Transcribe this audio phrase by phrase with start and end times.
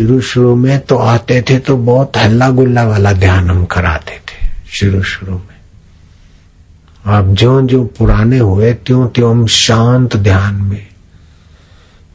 [0.00, 4.48] शुरू शुरू में तो आते थे तो बहुत हल्ला गुल्ला वाला ध्यान हम कराते थे,
[4.70, 10.86] शुरू शुरू में। अब जो जो पुराने हुए त्यों त्यों हम शांत ध्यान में।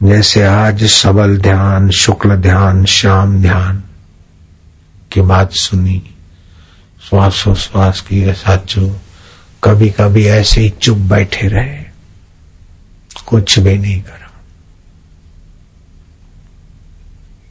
[0.02, 3.82] जैसे आज सबल ध्यान, शुक्ल ध्यान श्याम ध्यान
[5.12, 6.02] की बात सुनी,
[7.08, 8.88] श्वासोश्वास की साचो
[9.64, 11.84] कभी कभी ऐसे ही चुप बैठे रहे,
[13.26, 14.21] कुछ भी नहीं करा।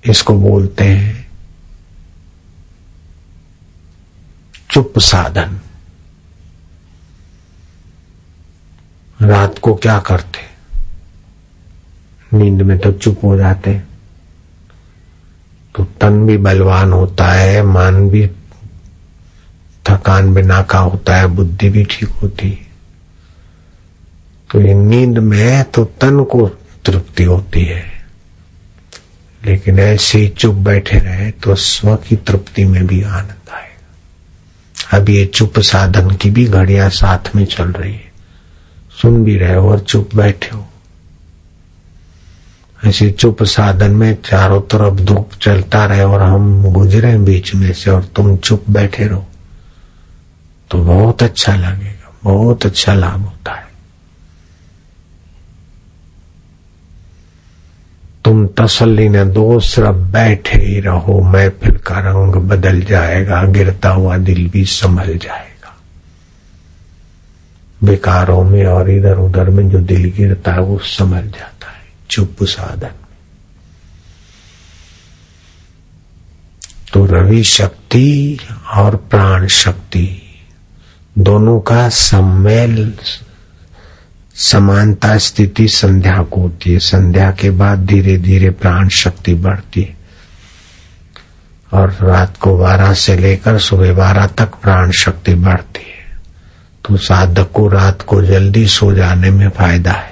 [0.10, 1.32] इसको बोलते हैं
[4.70, 5.60] चुप साधन।
[9.22, 10.40] रात को क्या करते?
[12.38, 13.82] नींद में तो चुप हो जाते।
[15.76, 18.28] तो तन भी बलवान होता है, मन भी,
[19.90, 22.68] थकान बिना का होता है, बुद्धि भी ठीक होती है।
[24.52, 26.48] तो ये नींद में तो तन को
[26.86, 27.91] तृप्ति होती है।
[29.46, 35.10] लेकिन ऐसे ही चुप बैठे रहे तो स्व की तृप्ति में भी आनंद आएगा। अब
[35.10, 38.12] ये चुप साधन की भी घड़िया साथ में चल रही है।
[39.02, 40.68] सुन भी रहे हो और चुप बैठे हो।
[42.86, 47.92] ऐसे चुप साधन में चारों तरफ़ धूप चलता रहे और हम गुजरे बीच में से
[47.92, 49.28] और तुम चुप बैठे रहो।
[50.72, 53.71] तो बहुत अच्छा लगेगा, बहुत अच्छा लाभ होता है।
[58.32, 64.48] तुम तसल्ली न सिर्फ़ बैठे ही रहो, महफिल का रंग बदल जाएगा, गिरता हुआ दिल
[64.50, 65.74] भी संभल जाएगा।
[67.84, 72.44] बेकारों में और इधर उधर में जो दिल गिरता है, वो संभल जाता है, चुप
[72.44, 72.96] साधन
[76.94, 78.40] तो रवि शक्ति
[78.74, 80.08] और प्राण शक्ति,
[81.16, 82.94] दोनों का सम्मेल
[84.36, 90.02] समानता स्थिति संध्या को होती है। संध्या के बाद धीरे धीरे प्राण शक्ति बढ़ती है।
[91.74, 96.22] और रात को बारह से लेकर सुबह बारह तक प्राण शक्ति बढ़ती है।
[96.88, 100.12] तो साधक को रात को जल्दी सो जाने में फ़ायदा है।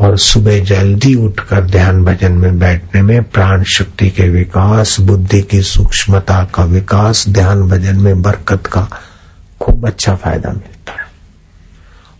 [0.00, 5.62] और सुबह जल्दी उठकर ध्यान भजन में बैठने में प्राण शक्ति के विकास, बुद्धि की
[5.62, 8.88] सूक्ष्मता का विकास, ध्यान भजन में बरकत का
[9.60, 10.71] खूब अच्छा फ़ायदा मिलता है।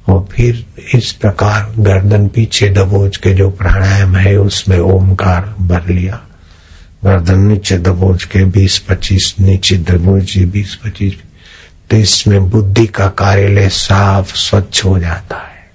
[0.09, 6.21] और फिर इस प्रकार गर्दन पीछे दबोच के जो प्राणायाम है, उसमें ओमकार भर लिया।
[7.05, 11.17] गर्दन नीचे दबोच के बीस पच्चीस, नीचे दबोच बीस पच्चीस।
[11.91, 15.71] तो इसमें बुद्धि का कार्यालय साफ़ स्वच्छ हो जाता है।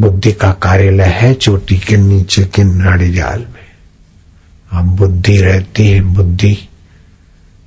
[0.00, 3.68] बुद्धि का कार्यालय है चोटी के नीचे के नाड़ी जाल में।
[4.72, 6.58] अब बुद्धि रहती है, बुद्धि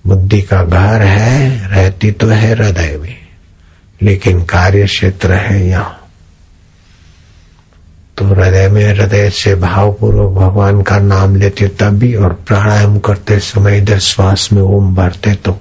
[0.07, 3.20] बुद्धि का घर है, रहती तो है हृदय में।
[4.01, 5.97] लेकिन कार्य क्षेत्र है यहाँ।
[8.17, 13.77] तो हृदय में हृदय से भावपूर्वक भगवान का नाम लेते तभी और प्राणायाम करते समय
[13.77, 15.57] इधर श्वास में ओम भरते तो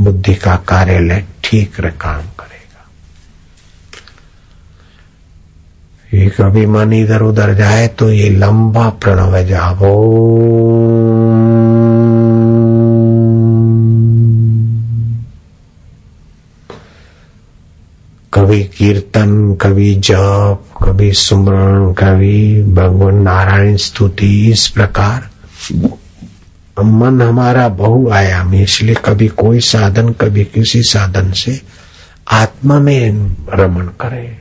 [0.00, 2.84] बुद्धि का कार्यालय ठीक काम करेगा।
[6.14, 9.94] ये कभी मन इधर उधर जाए तो ये लंबा प्रणव जाओ।
[18.38, 25.28] कभी कीर्तन कभी जप कभी सुमरण कभी भगवान नारायण स्तुति, इस प्रकार।
[26.84, 31.60] मन हमारा बहु बहुआयामी इसलिए कभी कोई साधन, कभी किसी साधन से
[32.30, 33.10] आत्मा में
[33.54, 34.38] रमण करे।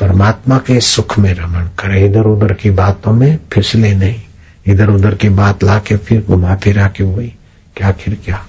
[0.00, 4.22] परमात्मा के सुख में रमण करे। इधर उधर की बातों में फिसले नहीं।
[4.66, 7.34] इधर उधर की बात ला के फिर घुमा फिरा के हुई।
[7.76, 8.46] क्या आखिर क्या?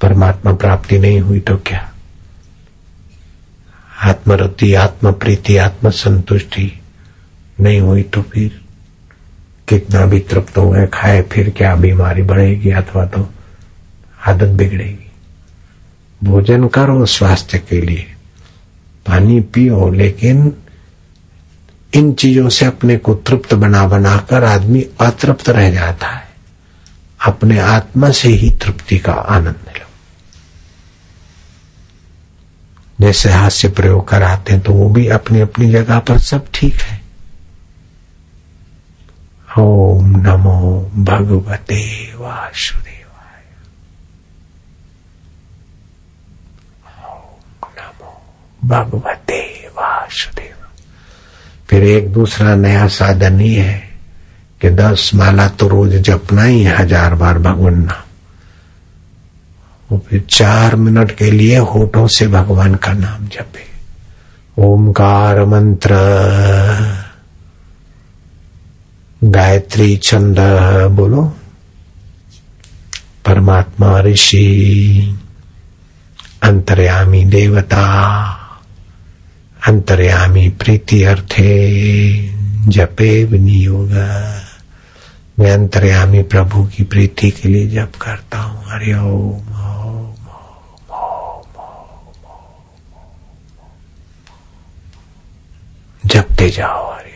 [0.00, 1.91] परमात्मा प्राप्ति नहीं हुई तो क्या?
[4.02, 6.70] आत्मरति आत्म प्रीति आत्म संतुष्टि
[7.60, 8.60] नहीं हुई तो फिर
[9.68, 13.28] कितना भी तृप्त हुए खाए, फिर क्या बीमारी बढ़ेगी अथवा तो
[14.26, 15.10] आदत बिगड़ेगी।
[16.20, 18.06] भोजन करो स्वास्थ्य के लिए,
[19.06, 20.52] पानी पियो, लेकिन
[21.94, 26.30] इन चीज़ों से अपने को तृप्त बना बनाकर आदमी अतृप्त रह जाता है।
[27.20, 29.86] अपने आत्मा से ही तृप्ति का आनंद लो
[33.00, 37.00] जैसे हास्य प्रयोग कराते हैं तो वो भी अपनी अपनी जगह पर सब ठीक है।
[39.58, 41.82] ओम नमो भगवते
[47.72, 48.12] नमो
[48.64, 50.56] भगवते वासुदेव
[51.70, 53.82] फिर एक दूसरा नया साधन ही है
[54.60, 58.11] कि दस माला तो रोज जपना ही, हज़ार बार भगवान नाम।
[59.92, 63.72] वो फिर चार मिनट के लिए होठों से भगवान का नाम जपे।
[64.58, 65.90] ओमकार मंत्र।
[69.24, 70.36] गायत्री छंद
[70.90, 71.36] बोलो।
[73.26, 75.18] परमात्मा ऋषि।
[76.42, 77.84] अंतर्यामी देवता।
[79.68, 81.48] अंतर्यामी प्रीति अर्थे।
[82.70, 83.90] जपे विनियोग।
[85.38, 89.48] मैं अंतर्यामी प्रभु की प्रीति के लिए जप करता हूँ। हरि ओम
[96.12, 97.10] जपते जाओ हरि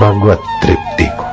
[0.00, 1.26] भगवत तृप्ति को।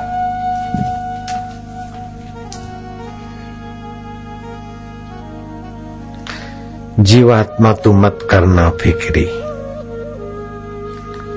[7.03, 9.48] जीवात्मा तू मत करना फिक्री।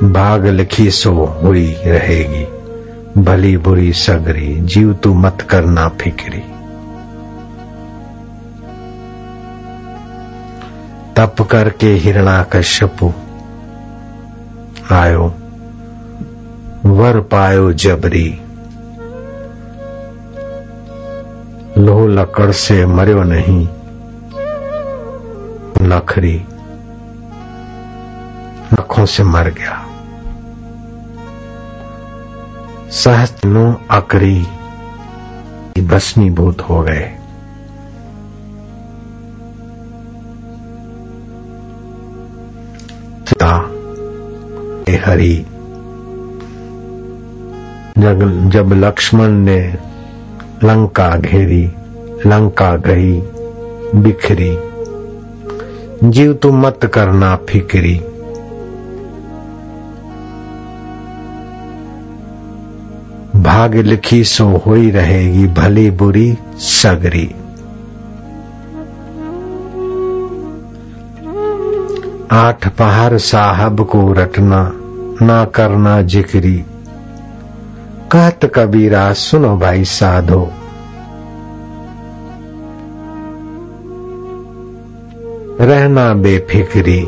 [0.02, 2.44] भाग लिखी सो हुई रहेगी।
[3.22, 6.40] भली बुरी सगरी, जीव तू मत करना फिक्री।
[11.16, 13.12] तप करके हिरणा कश्यपु,
[14.90, 15.34] आयो।
[16.84, 18.40] वर पायो जबरी।
[21.78, 23.68] लोह लकड़ से मरियो नहीं।
[25.82, 26.44] नखरी
[28.74, 29.88] नखों से मर गया।
[32.92, 34.46] सहस्नो अकरी
[35.78, 37.18] भस्मीभूत हो गए।
[45.04, 45.46] हरी
[47.98, 49.74] जब जब लक्ष्मण ने
[50.64, 51.64] लंका घेरी,
[52.26, 53.20] लंका गई,
[54.02, 54.58] बिखरी,
[56.10, 58.00] जीव तू मत करना फिक्री।
[63.62, 67.34] भाग्य लिखी सो होई रहेगी, भली बुरी सगरी।
[72.30, 74.72] आठ पहाड़ साहब को रटना,
[75.26, 76.64] ना करना जिक्री।
[78.12, 80.52] कहत कबीरा, सुनो भाई साधो।
[85.60, 87.00] रहना बेफिक्री।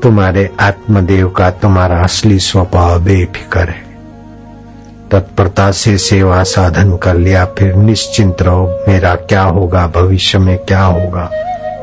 [0.00, 3.87] तुम्हारे आत्मदेव का तुम्हारा असली स्वभाव बेफिक्र है।
[5.10, 10.84] तत्परता से सेवा साधन कर लिया, फिर निश्चिंत रहो, मेरा क्या होगा, भविष्य में क्या
[10.84, 11.30] होगा?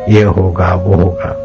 [0.10, 1.42] ये होगा, वो होगा।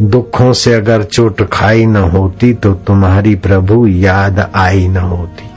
[0.00, 5.50] दुखों से अगर चोट खाई न होती तो तुम्हारी प्रभु याद आई न होती।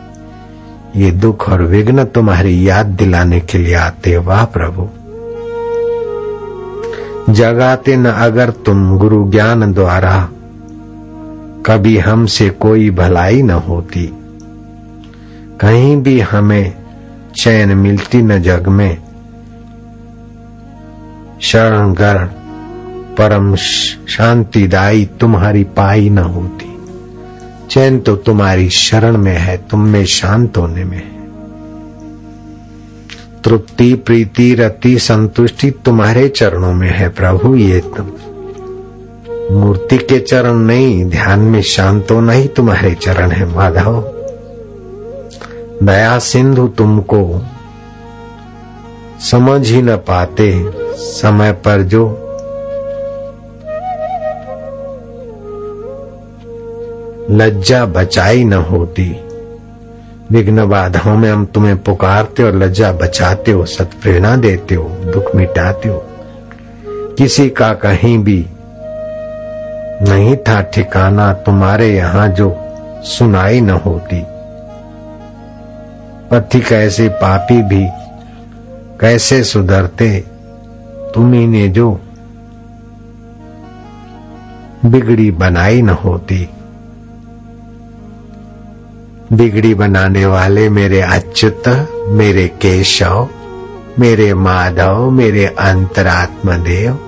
[1.02, 4.90] ये दुख और विघ्न तुम्हारी याद दिलाने के लिए आते वाह प्रभु।
[7.34, 10.30] जगाते न अगर तुम, गुरु ज्ञान द्वारा।
[11.66, 14.10] कभी हमसे कोई भलाई न होती।
[15.62, 16.74] कहीं भी हमें
[17.36, 18.98] चैन मिलती न जग में।
[21.42, 22.26] शरण गण
[23.18, 26.78] परम शांतिदायी तुम्हारी पाई न होती।
[27.70, 31.16] चैन तो तुम्हारी शरण में है, तुम में शांत होने में है।
[33.42, 38.12] तृप्ति, प्रीति, रति, संतुष्टि तुम्हारे चरणों में है, प्रभु, ये तुम
[39.52, 44.12] मूर्ति के चरण नहीं, ध्यान में शांत होना ही तुम्हारे चरण है, माधव।
[45.84, 47.42] दया सिंधु तुमको
[49.32, 52.22] समझ ही न पाते, समय पर जो
[57.32, 59.22] लज्जा बचाई न होती।
[60.32, 65.36] विघ्न बाधाओं में हम तुम्हें पुकारते और लज्जा बचाते हो सत प्रेरणा देते हो, दुख
[65.36, 66.06] मिटाते हो।
[67.18, 68.46] किसी का कहीं भी
[70.16, 72.56] नहीं था ठिकाना तुम्हारे यहाँ जो
[73.04, 74.22] सुनाई न होती।
[76.30, 77.84] पति कैसे पापी भी
[79.02, 80.20] कैसे सुधरते
[81.16, 82.02] तुम्ही ने जो
[84.86, 86.50] बिगड़ी बनाई न होती।
[89.34, 91.68] बिगड़ी बनाने वाले मेरे अच्युत,
[92.08, 93.28] मेरे केशव,
[94.00, 97.00] मेरे माधव, मेरे अंतरात्म देव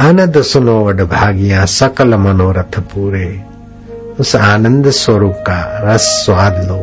[0.00, 3.26] आनंद सुनो वड भागिया सकल मनोरथ पूरे
[4.20, 6.76] उस आनंद स्वरूप का रस स्वाद लो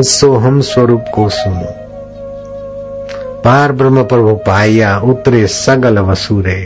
[0.00, 1.70] उस सोहम स्वरूप को सुनो
[3.44, 6.60] पार ब्रह्म प्रभु पाया उतरे सगल वसूरे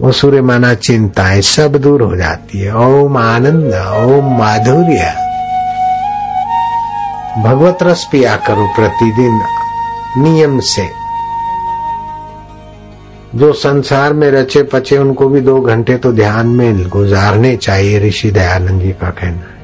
[0.00, 5.10] वो सूर्य माना चिंताएँ सब दूर हो जाती है ओम आनंद ओम माधुर्य
[7.42, 9.40] भगवत रस पिया करो प्रतिदिन
[10.22, 10.88] नियम से
[13.34, 18.30] जो संसार में रचे पचे, उनको भी दो घंटे तो ध्यान में गुजारने चाहिए, ऋषि
[18.30, 19.58] दयानंद जी का कहना है।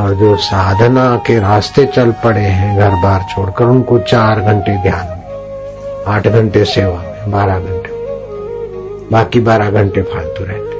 [0.00, 5.06] और जो साधना के रास्ते चल पड़े हैं, घर बार छोड़कर, उनको चार घंटे ध्यान
[5.06, 5.24] में,
[6.08, 7.94] आठ घंटे सेवा में, बारह घंटे।
[9.12, 10.74] बाकी बारह घंटे फालतू रहते।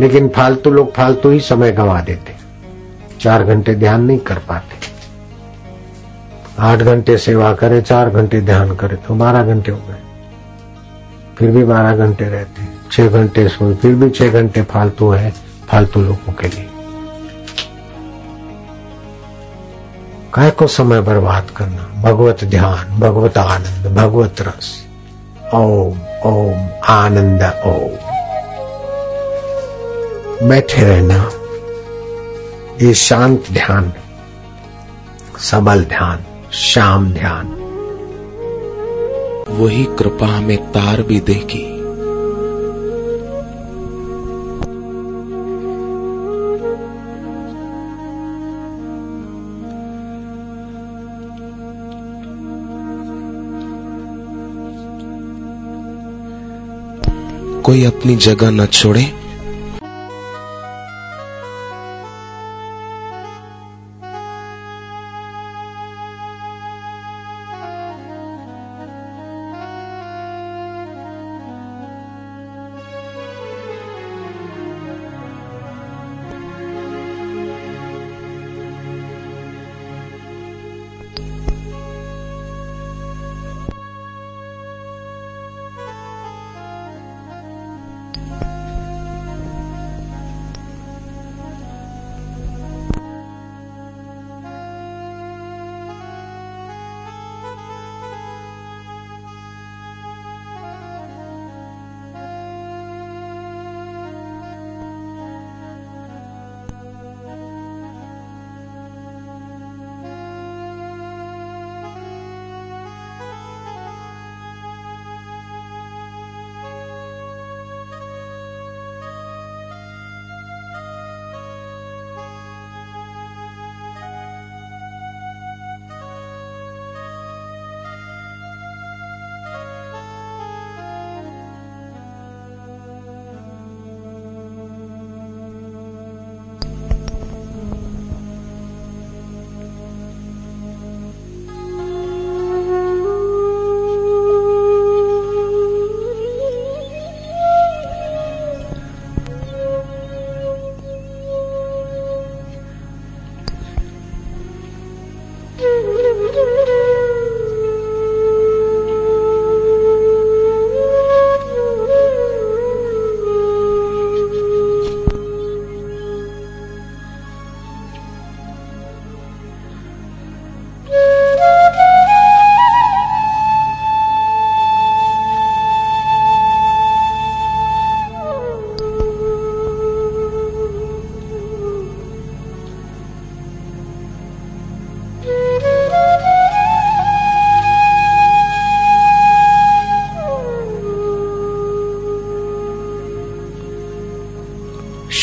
[0.00, 2.32] लेकिन फालतू लोग फालतू ही समय गंवा देते।
[3.20, 4.80] चार घंटे ध्यान नहीं कर पाते।
[6.58, 9.99] आठ घंटे सेवा करे, चार घंटे ध्यान करे तो बारह घंटे हो गए।
[11.40, 15.30] फिर भी बारह घंटे रहते हैं। छह घंटे सोए फिर भी छह घंटे फालतू है,
[15.68, 16.68] फालतू लोगों के लिए।
[20.34, 22.02] काय को समय बर्बाद करना?
[22.02, 24.86] भगवत ध्यान, भगवत आनंद, भगवत रस।
[25.54, 28.10] ओम ओम, आनंद, ओम।
[30.48, 31.30] बैठे रहना।
[32.82, 33.92] ये शांत ध्यान,
[35.38, 36.18] सबल ध्यान
[36.52, 37.59] श्याम ध्यान।
[39.60, 41.66] वही कृपा हमें तार भी देगी।
[57.62, 59.19] कोई अपनी जगह न छोड़े।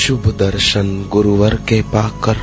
[0.07, 2.37] शुभ दर्शन गुरुवर के पाकर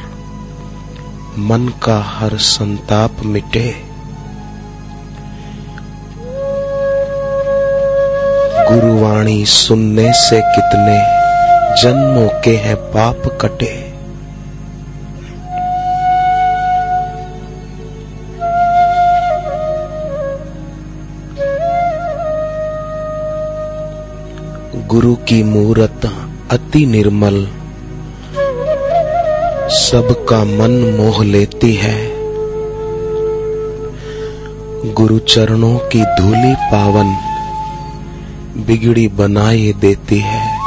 [1.39, 3.75] मन का हर संताप मिटे।
[8.71, 10.99] गुरुवाणी सुनने से कितने
[11.83, 13.93] जन्मों के हैं पाप कटे।
[24.87, 26.24] गुरु की मूरत
[26.55, 27.47] अति निर्मल।
[29.71, 31.97] सबका मन मोह लेती है।
[34.93, 37.17] गुरु चरणों की धूली पावन
[38.57, 40.59] बिगड़ी बनाए देती है।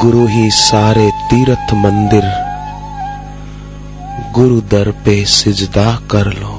[0.00, 2.24] गुरु ही सारे तीर्थ मंदिर,
[4.32, 6.55] गुरु दर पे सिजदा कर लो।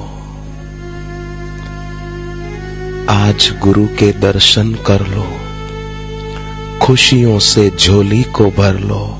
[3.10, 5.32] आज गुरु के दर्शन कर लो।
[6.86, 9.14] खुशियों से झोली को भर लो।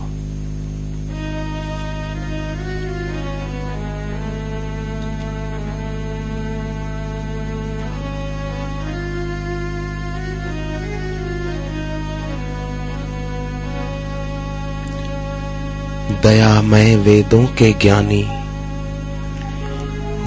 [16.22, 18.28] दयामय वेदों के ज्ञानी,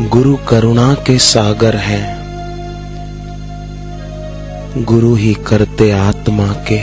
[0.09, 2.20] गुरु करुणा के सागर हैं।
[4.77, 6.79] गुरु ही करते आत्मा के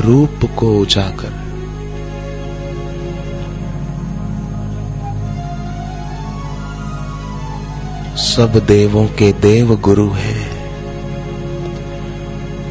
[0.00, 1.42] रूप को उजागर।
[8.16, 10.50] सब देवों के देव गुरु हैं।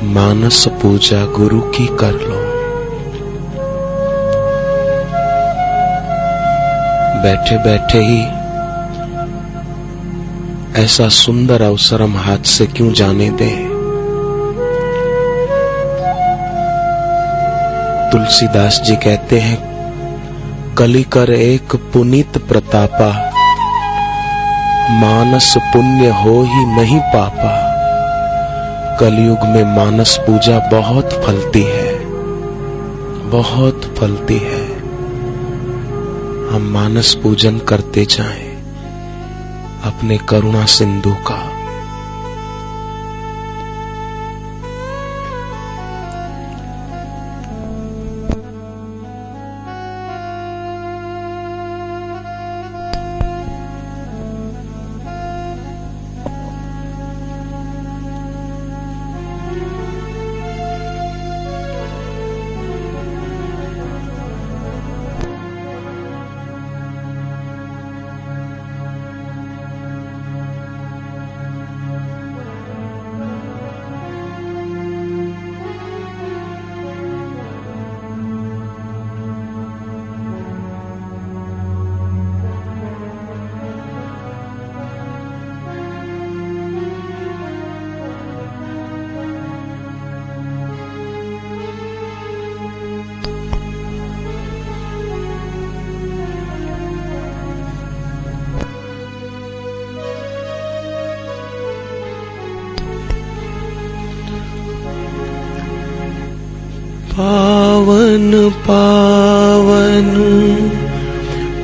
[0.04, 2.52] मानस पूजा गुरु की कर लो।
[7.24, 8.24] बैठे बैठे ही
[10.84, 13.71] ऐसा सुंदर अवसर हम हाथ से क्यों जाने दें?
[18.12, 23.10] तुलसीदास जी कहते हैं कली कर एक पुनीत प्रतापा,
[24.92, 27.54] मानस पुण्य हो ही नहीं पापा।
[29.00, 31.94] कलयुग में मानस पूजा बहुत फलती है,
[33.30, 34.66] बहुत फलती है।
[36.52, 38.52] हम मानस पूजन करते जाएँ
[39.86, 41.51] अपने करुणा सिंधु का।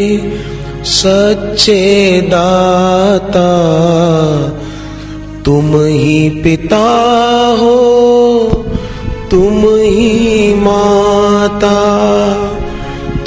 [0.00, 3.48] सच्चे दाता,
[5.44, 6.86] तुम ही पिता
[7.60, 7.74] हो,
[9.30, 11.78] तुम ही माता,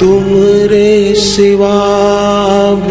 [0.00, 0.24] तुम
[0.70, 2.86] रे सिवाब,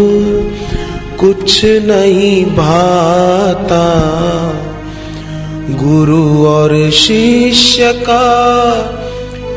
[1.20, 3.86] कुछ नहीं भाता।
[5.70, 8.24] गुरु और शिष्य का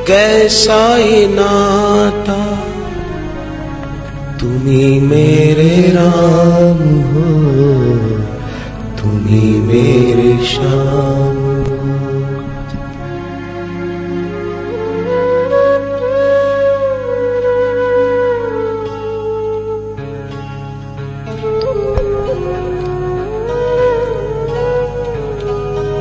[0.08, 2.41] कैसा ही नाता।
[4.62, 7.22] तुम्ही मेरे राम हो
[8.98, 11.40] तुम्ही मेरे श्याम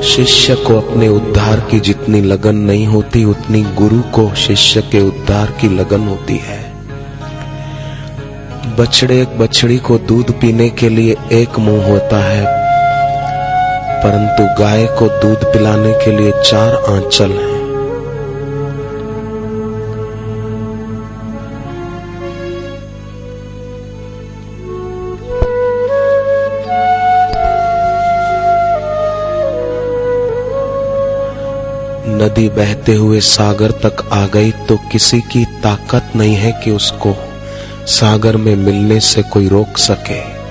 [0.03, 5.57] शिष्य को अपने उद्धार की जितनी लगन नहीं होती, उतनी गुरु को शिष्य के उद्धार
[5.61, 6.60] की लगन होती है।
[8.71, 12.43] बछड़े एक बछड़ी को दूध पीने के लिए एक मुँह होता है,
[14.03, 17.49] परंतु गाय को दूध पिलाने के लिए चार आंचल हैं।
[32.17, 37.13] नदी बहते हुए सागर तक आ गई तो किसी की ताकत नहीं है कि उसको
[37.85, 40.41] सागर में मिलने से कोई रोक सके।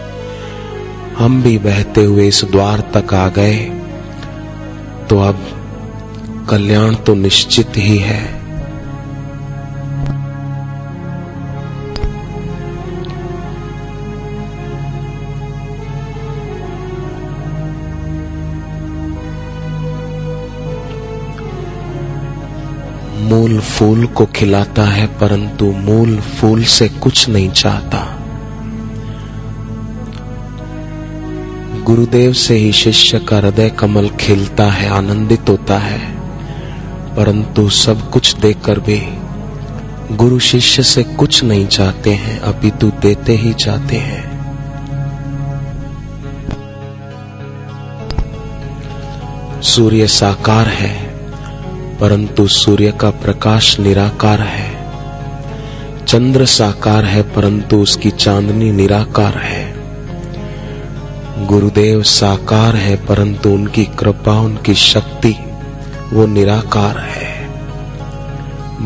[1.24, 3.56] हम भी बहते हुए इस द्वार तक आ गए।
[5.10, 5.66] तो अब
[6.50, 8.39] कल्याण तो निश्चित ही है।
[23.30, 27.98] मूल फूल को खिलाता है, परंतु मूल फूल से कुछ नहीं चाहता।
[31.84, 35.98] गुरुदेव से ही शिष्य का हृदय कमल खिलता है, आनंदित होता है,
[37.16, 39.00] परंतु सब कुछ देकर भी
[40.16, 44.28] गुरु शिष्य से कुछ नहीं चाहते हैं, अपितु देते ही चाहते हैं।
[49.62, 51.09] सूर्य साकार है
[52.00, 54.80] परंतु सूर्य का प्रकाश निराकार है।
[56.06, 59.74] चंद्र साकार है, परंतु उसकी चांदनी निराकार है।
[61.46, 65.36] गुरुदेव साकार है, परंतु उनकी कृपा, उनकी शक्ति,
[66.12, 67.48] वो निराकार है।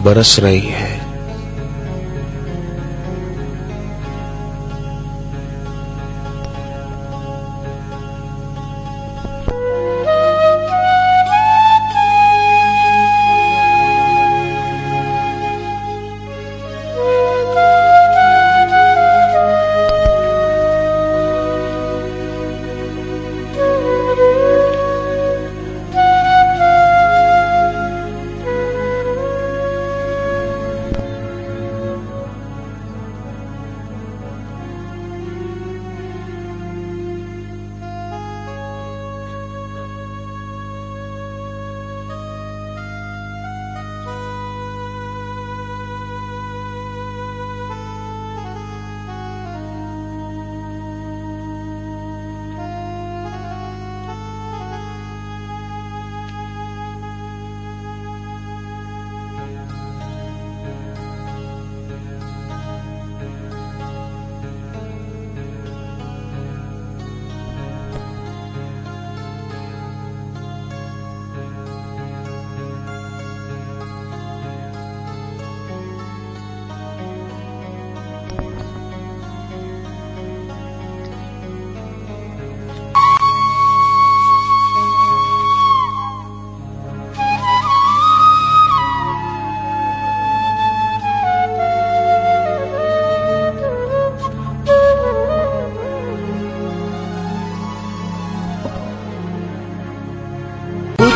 [0.04, 0.93] बरस रही है।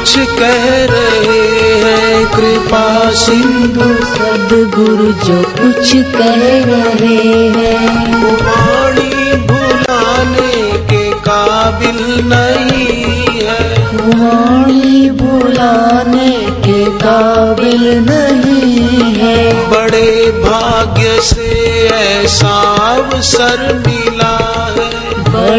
[0.08, 1.38] कुछ कह रहे
[1.82, 13.86] हैं। कृपा सिंधु सदगुरु जो कुछ कह रहे हैं। वाणी भुलाने के काबिल नहीं है।
[13.86, 22.60] वाणी भुलाने के काबिल नहीं है। बड़े भाग्य से ऐसा
[22.94, 24.47] अवसर मिला।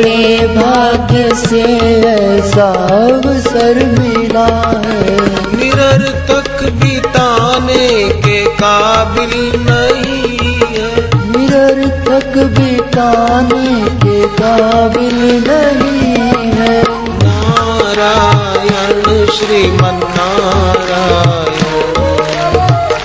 [0.09, 1.61] बड़े भाग्य से
[2.01, 2.65] ऐसा
[3.05, 4.47] अवसर मिला
[4.85, 5.17] है।
[5.57, 16.83] निरर्थक बिताने के काबिल नहीं है। निरर्थक तक बिताने के काबिल नहीं है।
[17.23, 21.47] नारायण श्रीमन नारायण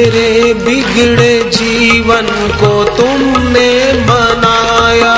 [0.00, 2.26] मेरे बिगड़े जीवन
[2.60, 5.14] को तुमने बनाया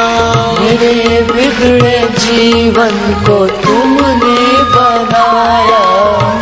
[0.61, 4.41] मेरे बिगड़े जीवन को तुमने
[4.75, 5.83] बनाया।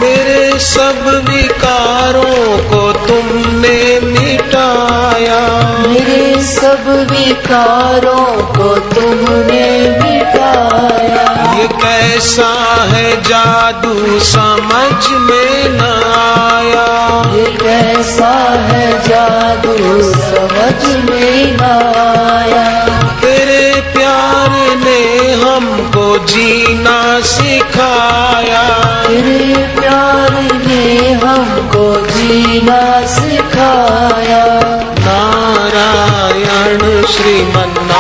[0.01, 5.41] मेरे सब विकारों को तुमने मिटाया।
[5.89, 10.30] मेरे सब विकारों को तुमने मिटाया।
[12.01, 15.81] कैसा है जादू समझ में न
[16.39, 16.87] आया।
[17.35, 19.77] ये कैसा है जादू
[20.13, 22.89] समझ में न आया।
[23.21, 28.69] तेरे प्यार ने हमको जीना सिखाया।
[29.05, 34.45] तेरे प्यार ने हमको जीना सिखाया।
[35.01, 37.91] नारायण श्रीमन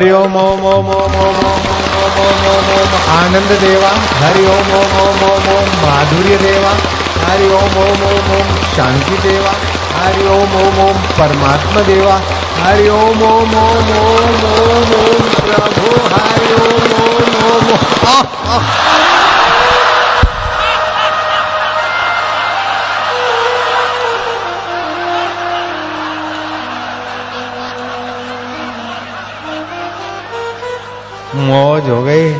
[0.00, 1.40] हरि ओम ओम ओम ओम ओम
[2.50, 6.70] ओम आनंद देवा हरि ओम ओम ओम ओम ओम माधुर्य देवा
[7.24, 9.52] हरि ओम ओम ओम ओम शांति देवा
[9.98, 12.16] हरि ओम ओम ओम परमात्मा देवा
[12.62, 19.19] हरि ओम ओम ओम ओम ओम ओम प्रभु हरि ओम ओम ओम ओम
[31.32, 32.34] 我就给